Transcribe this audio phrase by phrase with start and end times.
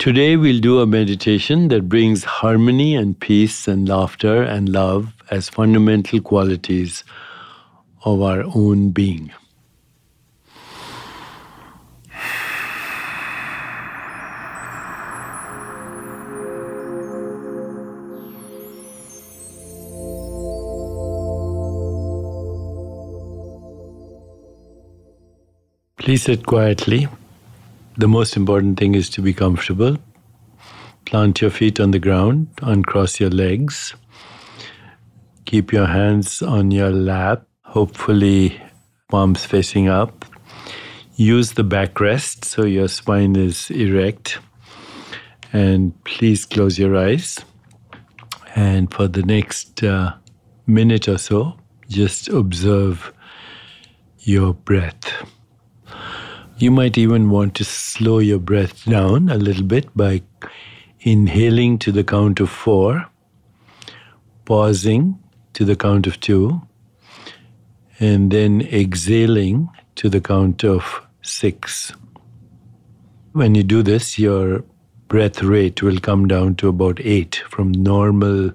[0.00, 5.50] Today, we'll do a meditation that brings harmony and peace and laughter and love as
[5.50, 7.04] fundamental qualities
[8.06, 9.30] of our own being.
[25.98, 27.06] Please sit quietly.
[27.96, 29.96] The most important thing is to be comfortable.
[31.06, 33.94] Plant your feet on the ground, uncross your legs.
[35.44, 38.60] Keep your hands on your lap, hopefully,
[39.08, 40.24] palms facing up.
[41.16, 44.38] Use the backrest so your spine is erect.
[45.52, 47.44] And please close your eyes.
[48.54, 50.14] And for the next uh,
[50.66, 51.56] minute or so,
[51.88, 53.12] just observe
[54.20, 54.99] your breath.
[56.60, 60.20] You might even want to slow your breath down a little bit by
[61.00, 63.06] inhaling to the count of four,
[64.44, 65.18] pausing
[65.54, 66.60] to the count of two,
[67.98, 71.94] and then exhaling to the count of six.
[73.32, 74.62] When you do this, your
[75.08, 78.52] breath rate will come down to about eight from normal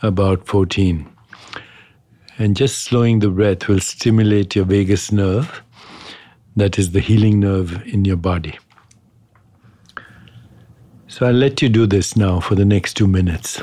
[0.00, 1.04] about 14.
[2.38, 5.64] And just slowing the breath will stimulate your vagus nerve
[6.56, 8.58] that is the healing nerve in your body.
[11.06, 13.62] So I'll let you do this now for the next two minutes.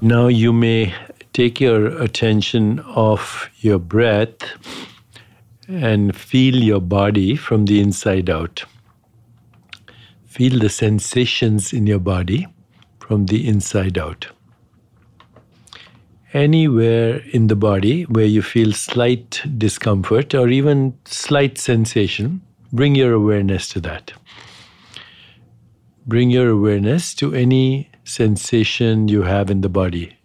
[0.00, 0.94] Now you may
[1.32, 4.42] take your attention off your breath
[5.66, 8.64] and feel your body from the inside out.
[10.26, 12.46] Feel the sensations in your body
[13.00, 14.28] from the inside out.
[16.32, 22.40] Anywhere in the body where you feel slight discomfort or even slight sensation,
[22.72, 24.12] bring your awareness to that.
[26.06, 30.16] Bring your awareness to any sensation you have in the body.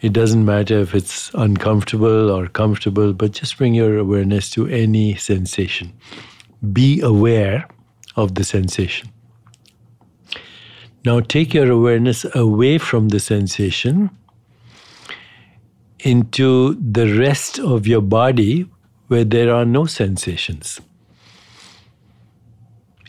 [0.00, 5.14] It doesn't matter if it's uncomfortable or comfortable, but just bring your awareness to any
[5.14, 5.92] sensation.
[6.72, 7.68] Be aware
[8.16, 9.08] of the sensation.
[11.04, 14.10] Now take your awareness away from the sensation
[16.00, 18.68] into the rest of your body
[19.08, 20.80] where there are no sensations.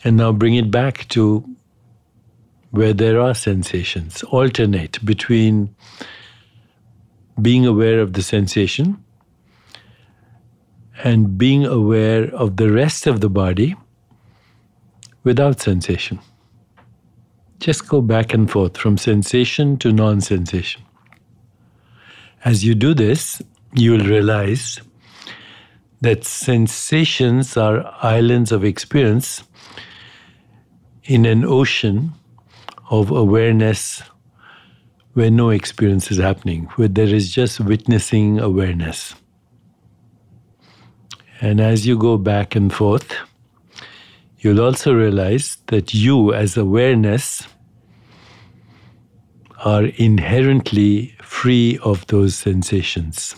[0.02, 1.44] And now bring it back to
[2.74, 5.72] where there are sensations, alternate between
[7.40, 9.02] being aware of the sensation
[11.04, 13.76] and being aware of the rest of the body
[15.22, 16.18] without sensation.
[17.60, 20.82] Just go back and forth from sensation to non sensation.
[22.44, 23.40] As you do this,
[23.72, 24.80] you will realize
[26.00, 29.44] that sensations are islands of experience
[31.04, 32.12] in an ocean
[32.90, 34.02] of awareness
[35.14, 39.14] where no experience is happening, where there is just witnessing awareness.
[41.40, 43.14] And as you go back and forth,
[44.38, 47.46] you'll also realize that you, as awareness,
[49.64, 53.34] are inherently free of those sensations.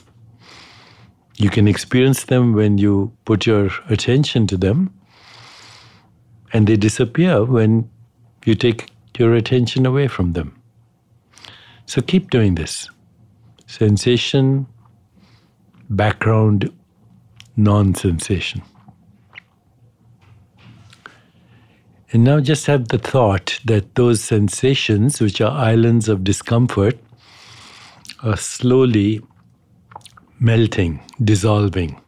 [1.36, 4.92] You can experience them when you put your attention to them,
[6.52, 7.90] and they disappear when
[8.44, 10.60] you take your attention away from them.
[11.86, 12.88] So keep doing this.
[13.66, 14.66] Sensation,
[15.90, 16.72] background,
[17.56, 18.62] non sensation.
[22.12, 26.98] And now just have the thought that those sensations, which are islands of discomfort,
[28.22, 29.20] are slowly
[30.38, 32.00] melting, dissolving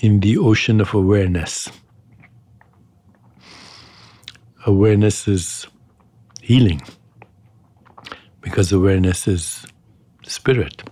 [0.00, 1.68] in the ocean of awareness.
[4.66, 5.66] Awareness is
[6.42, 6.82] healing
[8.40, 9.66] because awareness is
[10.24, 10.82] spirit,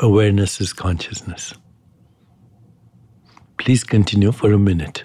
[0.00, 1.54] awareness is consciousness.
[3.58, 5.04] Please continue for a minute,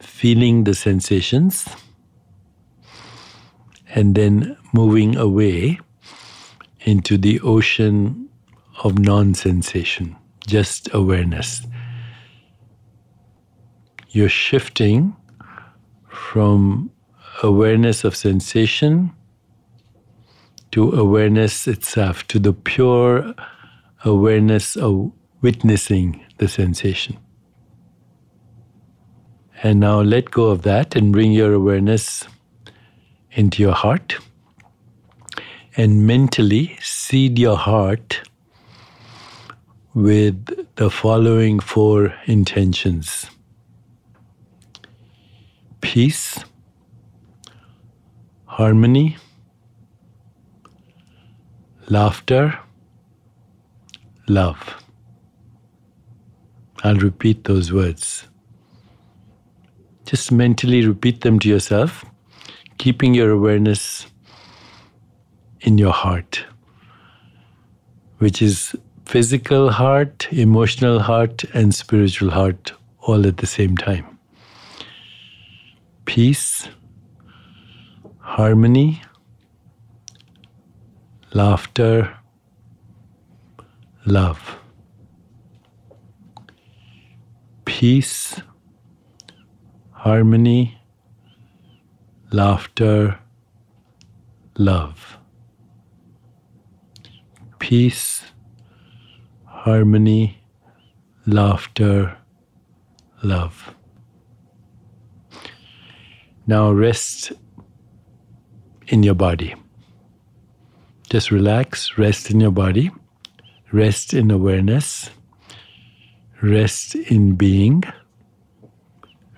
[0.00, 1.66] feeling the sensations
[3.94, 5.80] and then moving away
[6.80, 8.28] into the ocean
[8.84, 11.62] of non sensation, just awareness.
[14.10, 15.16] You're shifting
[16.32, 16.90] from
[17.42, 19.10] awareness of sensation
[20.70, 23.34] to awareness itself, to the pure
[24.04, 25.10] awareness of
[25.40, 27.16] witnessing the sensation.
[29.62, 32.28] And now let go of that and bring your awareness
[33.32, 34.18] into your heart
[35.78, 38.20] and mentally seed your heart
[39.94, 43.30] with the following four intentions
[45.80, 46.44] peace,
[48.46, 49.16] harmony,
[51.88, 52.58] laughter,
[54.28, 54.82] love.
[56.84, 58.26] I'll repeat those words.
[60.04, 62.04] Just mentally repeat them to yourself,
[62.78, 64.06] keeping your awareness
[65.60, 66.44] in your heart,
[68.18, 68.76] which is
[69.06, 74.17] physical heart, emotional heart, and spiritual heart all at the same time.
[76.18, 76.66] Peace,
[78.18, 79.00] harmony,
[81.32, 82.12] laughter,
[84.04, 84.58] love.
[87.66, 88.40] Peace,
[89.92, 90.76] harmony,
[92.32, 93.20] laughter,
[94.56, 95.18] love
[97.60, 98.24] peace,
[99.44, 100.42] harmony,
[101.26, 102.18] laughter,
[103.22, 103.77] love.
[106.48, 107.30] Now rest
[108.86, 109.54] in your body.
[111.10, 112.90] Just relax, rest in your body,
[113.70, 115.10] rest in awareness,
[116.40, 117.84] rest in being,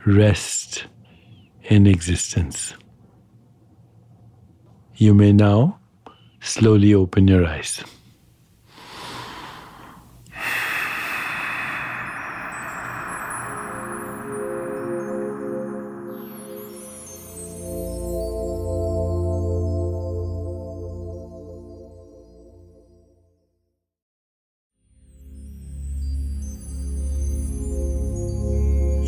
[0.06, 0.86] rest
[1.64, 2.74] in existence.
[4.94, 5.80] You may now
[6.40, 7.82] slowly open your eyes.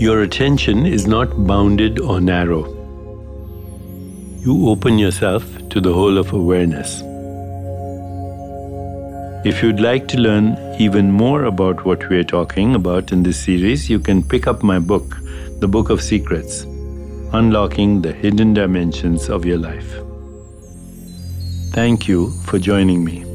[0.03, 2.65] Your attention is not bounded or narrow.
[4.41, 7.03] You open yourself to the whole of awareness.
[9.47, 13.39] If you'd like to learn even more about what we are talking about in this
[13.39, 15.19] series, you can pick up my book,
[15.61, 16.63] The Book of Secrets
[17.33, 20.01] Unlocking the Hidden Dimensions of Your Life.
[21.71, 23.32] Thank you for joining me.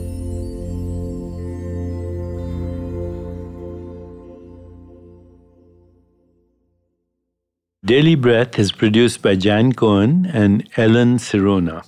[7.88, 11.86] Daily Breath is produced by Jan Cohen and Ellen Sirona,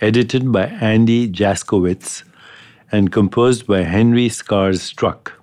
[0.00, 2.24] edited by Andy Jaskowitz,
[2.90, 5.34] and composed by Henry Scars Struck.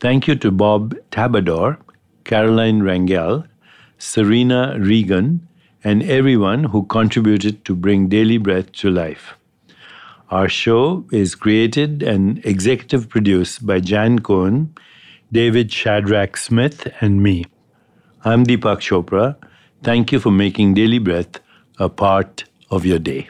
[0.00, 1.78] Thank you to Bob Tabador,
[2.24, 3.46] Caroline Rangel,
[3.98, 5.46] Serena Regan,
[5.84, 9.34] and everyone who contributed to bring Daily Breath to life.
[10.32, 14.74] Our show is created and executive produced by Jan Cohen,
[15.30, 17.44] David Shadrach Smith, and me.
[18.26, 19.36] I'm Deepak Chopra.
[19.82, 21.40] Thank you for making Daily Breath
[21.78, 23.28] a part of your day.